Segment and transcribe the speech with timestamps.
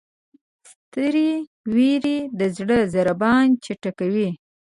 [0.69, 1.31] سترې
[1.73, 4.29] وېرې د زړه ضربان چټکوي.